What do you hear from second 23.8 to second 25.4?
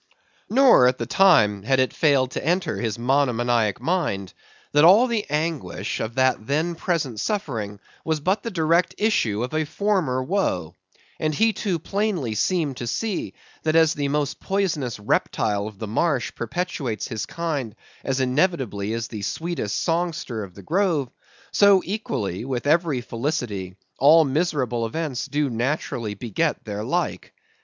all miserable events